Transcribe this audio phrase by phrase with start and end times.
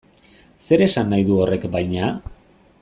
[0.69, 2.11] Zer esan nahi du horrek baina?